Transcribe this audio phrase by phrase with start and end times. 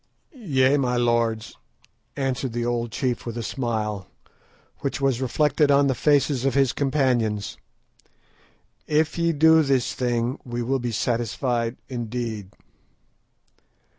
[0.33, 1.57] "Yea, my lords,"
[2.17, 4.07] answered the old chief with a smile,
[4.79, 7.55] which was reflected on the faces of his companions;
[8.87, 12.49] "if ye do this thing, we will be satisfied indeed."